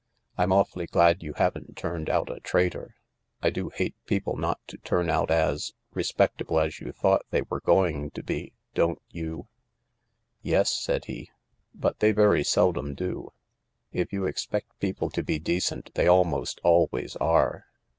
"I'm 0.39 0.51
awfully 0.51 0.87
glad 0.87 1.21
you 1.21 1.33
haven't 1.33 1.77
turned 1.77 2.09
out 2.09 2.27
a 2.31 2.39
traitor. 2.39 2.95
I 3.43 3.51
do 3.51 3.69
hate 3.69 3.93
people 4.07 4.35
not 4.35 4.59
to 4.69 4.79
turn 4.79 5.11
out 5.11 5.29
as— 5.29 5.73
respectable 5.93 6.59
as 6.59 6.79
you 6.79 6.91
thought 6.91 7.23
they 7.29 7.43
were 7.43 7.59
going 7.61 8.09
to 8.15 8.23
be, 8.23 8.53
don't 8.73 8.99
you?"" 9.11 9.47
Yes," 10.41 10.73
said 10.73 11.05
he," 11.05 11.29
but 11.75 11.99
they 11.99 12.13
very 12.13 12.43
seldom 12.43 12.95
do. 12.95 13.29
If 13.93 14.11
you 14.11 14.25
expect 14.25 14.79
people 14.79 15.11
to 15.11 15.21
be 15.21 15.37
decent 15.37 15.93
they 15.93 16.07
almost 16.07 16.59
always 16.63 17.15
are. 17.17 17.65